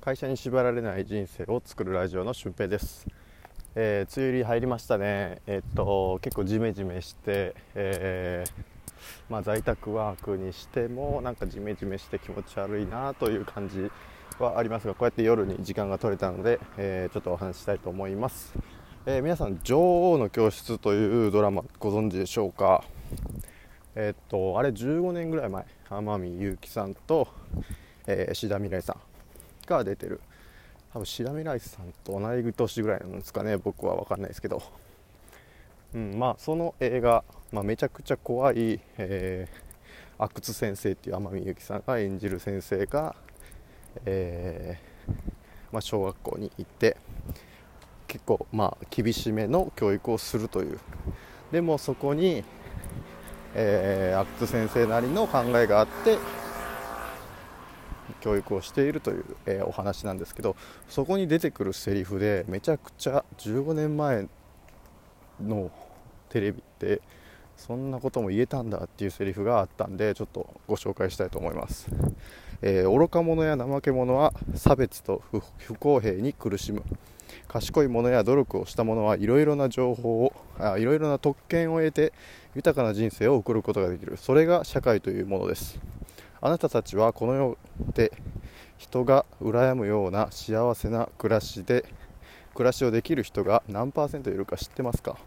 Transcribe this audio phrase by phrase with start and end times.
[0.00, 3.06] 会社に縛られない人生を作るラジオの俊平です、
[3.74, 5.42] えー、梅雨入り入りましたね。
[5.46, 8.52] えー、っと結構ジメジメして、えー、
[9.28, 13.90] まあ、在宅ワークにしてもなんかジメジメして気持ち悪いなという感じ
[14.38, 18.54] はありますがこうやって夜に時間が取れたので、えちょっとお話ししたいと思います、
[19.04, 22.82] え皆さん「女王の教室」というドラマご存知でしょうか？
[23.94, 27.28] えっとあれ15年ぐらい前天海祐希さんと、
[28.06, 29.09] え志田未来さん。
[29.76, 30.20] が出てる。
[30.92, 33.56] 多分シラミライスさんと同い年ぐらいなんですかね。
[33.56, 34.62] 僕は分かんないですけど、
[35.94, 43.14] うんまあ、その映画、まあ、めちゃくちゃ怖い、えー、阿久津先生っていう天海祐希さんが演じる先生が、
[44.04, 45.12] えー、
[45.72, 46.96] まあ、小学校に行って
[48.08, 50.80] 結構まあ厳しめの教育をするという。
[51.52, 52.44] でもそこに、
[53.54, 56.18] え、阿久津先生なりの考えがあって
[58.20, 60.56] 教育をしているという、えー、お話なんですけど
[60.88, 64.28] そこに出てくるセリフでめちゃくちゃ15年前
[65.42, 65.70] の
[66.28, 67.00] テレビって
[67.56, 71.88] そんなことも言えたんだっていうセリフがあったんでちょっとご紹介したいと思います、
[72.62, 75.22] えー、愚か者や怠け者は差別と
[75.58, 76.82] 不公平に苦しむ。
[77.48, 80.32] 賢い者や努力をした者はいろいろな情報を
[80.78, 82.12] いろいろな特権を得て
[82.54, 84.16] 豊かな人生を送ることができる。
[84.16, 85.80] それが社会というものです。
[86.42, 87.58] あなたたちはこの世
[87.94, 88.12] で
[88.78, 91.84] 人が羨むような幸せな暮らしで
[92.54, 95.18] 暮らしをできる人が何パーセントいるか知ってますか、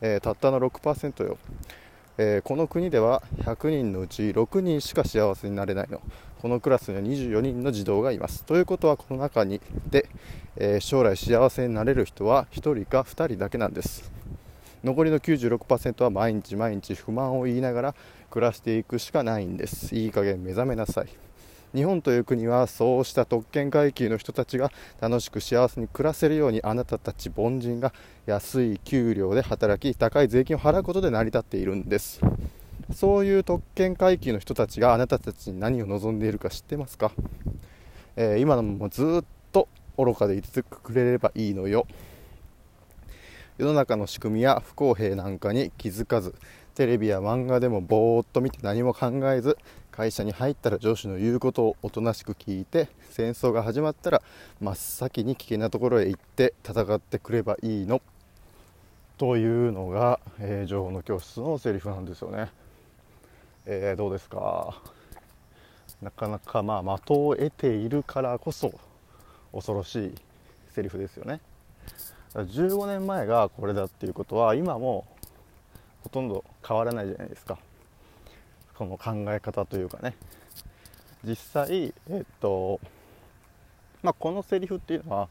[0.00, 1.38] えー、たったの6%よ、
[2.16, 6.00] えー、この国では100人のうち6人しか幸せになれないの。
[6.40, 8.44] このクラスには24人の児童がいます。
[8.44, 10.08] ということはこの中にで、
[10.56, 14.10] えー、将来幸せになれる人は1人か2人だけなんです。
[14.82, 17.94] 残りの96%は毎日毎日不満を言いながら
[18.30, 19.94] 暮らしていくしかないんです。
[19.94, 21.08] いい加減目覚めなさい。
[21.74, 27.92] 日本という国はそうした特権階級の人たちが楽しく幸せに暮らせるようにあなたたち凡人が
[28.26, 32.20] 安い給料で働き高い税金を払うことで成り立っているんです。
[32.92, 37.12] そういう特権階級の人たちがあなたたちに何を望んでいるか知ってますか、
[38.16, 41.86] えー、今のもずっと愚かでいてくれればいいのよ。
[43.58, 46.34] 世の中の仕組みや不公平なんかに気づかず
[46.70, 49.58] テレビや漫画でもぼーっと見て何も考えず
[49.90, 54.22] 会社に入ったら上司の言うことをおとなしく聞いて戦争が始まったら
[54.60, 58.00] 真っ先に危険なところへ行って戦ってくればいいの。
[59.18, 62.50] というのが、えー、情報の教室のセリフなんですよね、
[63.66, 64.80] えー、どうですか？
[66.00, 68.72] なかなかまあ的を得ているからこそ
[69.52, 70.14] 恐ろしい
[70.70, 71.40] セリフですよね。
[72.32, 75.04] 15年前がこれだっていうことは今も
[76.02, 77.58] ほとんど変わらないじゃないですか。
[78.74, 80.14] この考え方というかね。
[81.24, 82.80] 実際えっと
[84.02, 85.28] まあこのセリフっていうのは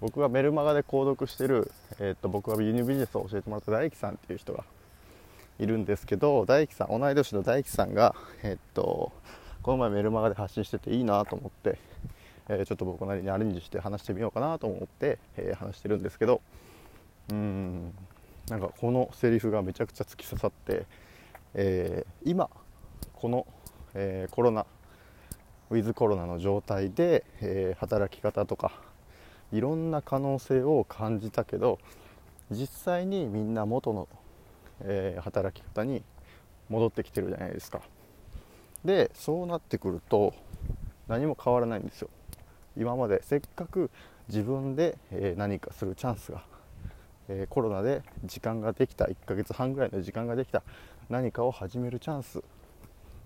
[0.00, 1.70] 僕がメルマガで購読してる、
[2.00, 4.64] えっと、僕が輸入ビジネスを教えてもらった大樹さんっていう人が
[5.58, 9.12] いるんですけど大樹さん同い年の大樹さんがえっと
[9.62, 11.78] この前メルマガで発信してていいなと思って
[12.48, 16.40] えー、ちょっと僕なりにアレンジして話してみようかなと思って、えー、話してるんですけど。
[17.30, 17.92] うん。
[18.50, 20.86] なんかこのセリフがめちゃくちゃ突き刺さって、
[21.54, 22.48] えー、今
[23.14, 23.46] この、
[23.94, 24.64] えコロナ
[25.70, 28.72] ウィズコロナの状態で、え働き方とか
[29.52, 31.78] いろんな可能性を感じたけど
[32.50, 34.08] 実際にみんな元の、
[34.82, 36.02] え働き方に
[36.68, 37.82] 戻ってきてるじゃないですか。
[38.84, 40.32] でそうなってくると
[41.08, 42.10] 何も変わらないんですよ。
[42.76, 43.90] 今までせっかく
[44.28, 46.44] 自分で、え何かするチャンスが、
[47.28, 50.62] えコロナで時間ができた1ヶ月半ぐらいの時間ができた
[51.08, 52.42] 何かを始めるチャンス。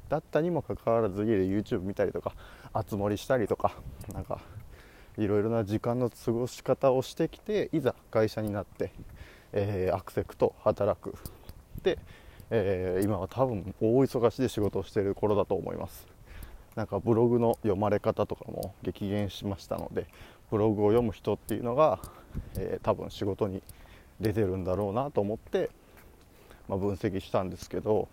[0.09, 2.35] だったにもかかわらず家で YouTube 見たりとか
[2.75, 3.73] 熱盛したりとか
[4.13, 4.41] なんか
[5.17, 8.93] いろいろな時間の過ごし方をしてきていざ会社になって、
[9.53, 11.15] えー、アクセクト働く。
[11.83, 11.99] で、
[12.51, 16.07] えー、今は多分大忙しで仕事をしている頃だと思います。
[16.75, 20.07] なんかブログの読まれ方とかも激減しましたので
[20.51, 21.99] ブログを読む人っていうのが、
[22.57, 23.63] えー、多分仕事に
[24.23, 25.71] 出てるんだろうなと思って、
[26.69, 28.09] まあ、分析したんですけど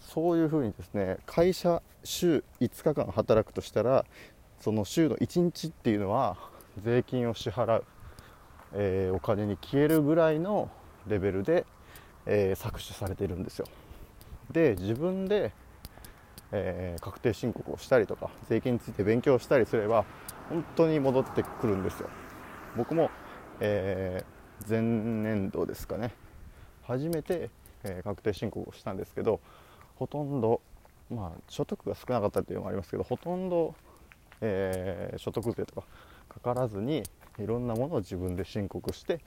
[0.00, 4.04] そういうふうにですね会社週5日間働くとしたら
[4.60, 6.36] その週の1日っていうのは
[6.82, 7.84] 税金を支払う、
[8.74, 10.70] えー、お金に消えるぐらいの
[11.06, 11.64] レベルで、
[12.26, 13.66] えー、搾取されているんですよ。
[14.52, 15.52] で自分で
[16.52, 20.04] えー、確定申告をしたりとか税金について勉強したりすれば
[20.48, 22.08] 本当に戻ってくるんですよ。
[22.76, 23.10] 僕も、
[23.60, 24.35] えー、
[24.68, 26.12] 前年度ですかね。
[26.82, 27.50] 初めて、
[27.84, 29.40] えー、確定申告をしたんですけど
[29.96, 30.60] ほとんど
[31.10, 33.74] まあ所得が少なかったっていうのもありますけどほとんど
[34.40, 35.86] えー、所得税とか
[36.28, 37.02] かからずに
[37.38, 39.20] いろんなものを自分で申告して、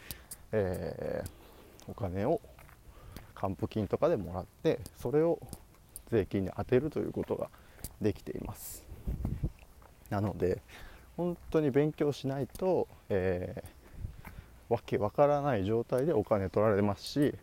[0.51, 2.41] えー、お金を
[3.33, 5.39] 還付金とかでもらってそれを
[6.11, 7.49] 税金に充てるということが
[8.01, 8.85] できています。
[10.09, 10.61] なので
[11.15, 13.67] 本当に勉強しないと、えー、
[14.69, 17.33] わけわからない状態でお金取られますし、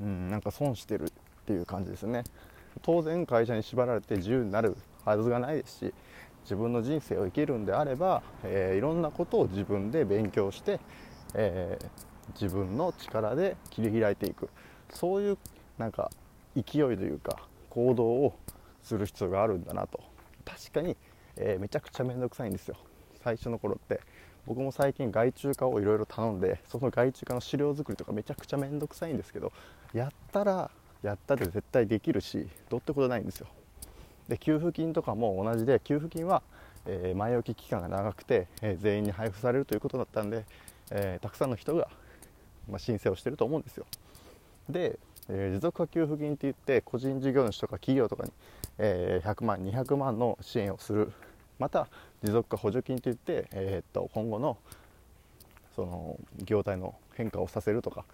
[0.00, 1.08] うん、なんか損してるっ
[1.46, 2.24] ていう感じですね。
[2.82, 5.94] 当然会社に縛られて自由になるはずがないですし
[6.42, 10.78] 自分の人生を生きるんであれば、えー、いろんなことを自分で勉強して、
[11.34, 11.86] えー、
[12.40, 14.48] 自分の力で切り開いていく。
[14.90, 15.38] そういう
[15.78, 16.10] なんか
[16.54, 17.38] 勢いというか
[17.70, 18.38] 行動を
[18.82, 20.00] する必要があるんだなと。
[20.44, 20.96] 確かに
[21.36, 22.76] えー、めちゃくちゃ面倒くさいんですよ。
[23.22, 24.00] 最初の頃って。
[24.46, 29.52] 僕も最近外注化をいろいろ頼んでその外注化の資料作りとかめちゃくちゃ面倒くさいんですけど
[29.92, 30.70] やったら
[31.02, 33.48] やったで絶対できるしどうってことないんですよ。
[34.28, 36.42] で給付金とかも同じで給付金は、
[36.84, 40.44] えー、前置き期間が長くて、えー、全員に配布されるということだったんで、
[40.90, 41.88] えー、たくさんの人が、
[42.68, 43.86] まあ、申請をしてると思うんですよ。
[44.68, 44.98] で、
[45.28, 48.32] え持続化給付金って言って個人事業主とか企業とかに、
[48.78, 51.12] え100万200万の支援をする
[51.58, 51.88] また
[52.22, 54.58] 持続化補助金といって、えー、っと今後の
[55.74, 58.04] その業態の変化をさせるとか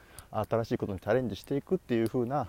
[0.49, 2.49] 新しいことにチャレンジしていくっていう風な、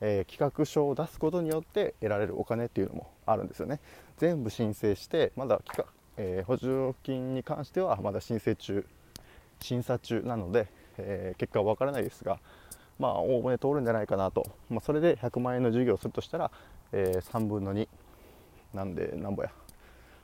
[0.00, 3.80] えー、企画書を出すことによって得られるお金っていうのもあるんですよね。
[4.18, 5.60] 全部申請してまだ
[6.22, 8.84] えー、補助金に関してはまだ申請中
[9.60, 12.38] 審査中なので、えー、結果は分からないですが
[12.98, 16.50] まあおおむね通るんじゃないかなと、まあ、それで100万円の授業をするとしたら、
[16.92, 17.88] え3分の2
[18.74, 19.50] なんでなんぼや。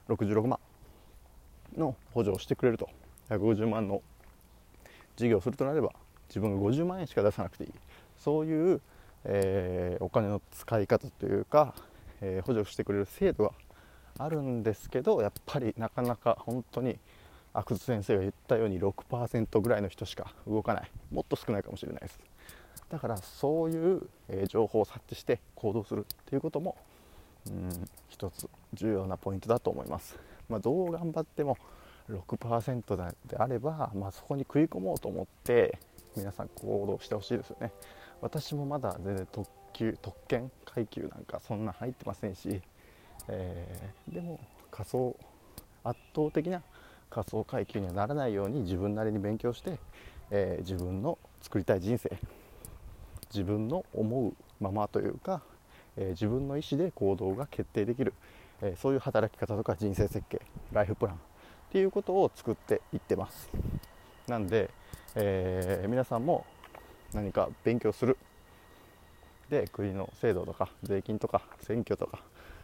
[0.09, 0.59] 66万
[1.77, 2.89] の補助をしてくれると。
[3.31, 4.03] 150万の
[5.17, 5.91] 事業をするとなれば
[6.29, 7.73] 自分が50万円しか出さなくていい。
[8.19, 8.81] そういう、
[9.25, 11.75] えー、お金の使い方というか、
[12.21, 13.53] えー、補助してくれる制度は
[14.19, 16.99] あるんですけどやっぱりなかなか本当に
[17.53, 20.91] 阿久津先生が言ったように6%ぐらいの人しか動かない。
[21.11, 22.21] もっと少ないかもしれないです。
[22.89, 26.77] だからそういう、えー、情報を察知して行動するっていうことも
[27.51, 31.59] うん一つ重要なポイントだと思います、まあ、どう頑張っても
[32.09, 32.97] 6%
[33.27, 35.79] であれば、まあ、そこに食い込もうと思って
[36.17, 37.73] 皆さん行動してほしいですよね。
[38.23, 42.63] 私もまだ全然特急特権階級なんかそんな入ってませんし、
[43.29, 44.41] えー、でも
[44.71, 45.15] 仮想
[45.85, 46.63] 圧倒的な
[47.11, 49.79] 仮想階級にはならないように自分なりに勉強して、
[50.31, 52.17] えー、自分の作りたい人生
[53.31, 55.43] 自分の思うままというか
[55.97, 58.15] え自分の意思で行動が決定できる、
[58.63, 60.41] えそういう働き方とか人生設計
[60.73, 61.17] ライフプラン。
[61.17, 61.19] っ
[61.69, 63.51] ていうことを作っていってます。
[64.29, 64.71] なんで、
[65.15, 66.47] えー、皆さんも
[67.13, 68.17] 何か勉強する。
[69.51, 72.21] で国の制度とか税金とか選挙とか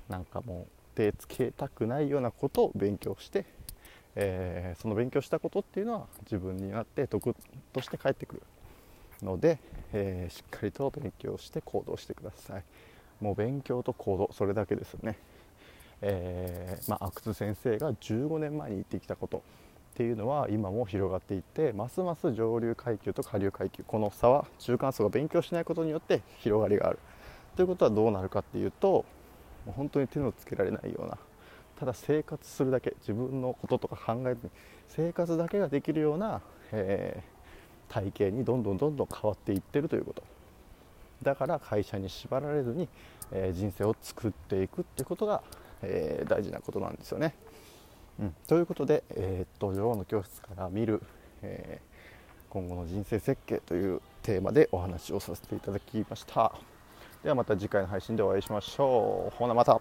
[0.09, 3.45] なんかもう手つけたくないようなことを勉強して、
[4.17, 7.37] えー、その勉強したことっていうのは自分になって得
[7.73, 8.43] として返ってくる
[9.23, 9.61] ので、
[9.93, 12.65] えー、しっかりと勉強して行動してください。
[13.23, 15.17] もう勉強と行動それだけですよね、
[16.03, 19.41] えー、まあ、阿久津先生が15年前に言ってきたことっ
[19.95, 26.99] ていうのは今も広がっていってますます上流階級と下流階級この差は中間層が勉強しないことによって広がりがある。
[27.57, 29.05] ということはどうなるかっていうと
[29.67, 31.19] もう本当に手のつけられないような
[31.79, 34.51] ただ生活するだけ自分のこととか考えずに
[34.89, 36.41] 生活だけができるような、
[36.73, 40.23] えー、体型にどんどんどんどん変わっていってるということ。
[41.23, 42.89] だから会社に縛られずに、
[43.33, 45.43] え、人生を作っていくっていうことが、
[45.83, 47.35] え、大事なことなんですよね。
[48.21, 51.03] うん、ということで、えー、っと女王の教室から見る、
[51.43, 51.81] え
[52.51, 56.53] 今後の人生設計というテーマでお話をさせていただきました。
[57.23, 59.37] ではまた次回の配信でお会いしましょう。
[59.37, 59.81] ほなまた。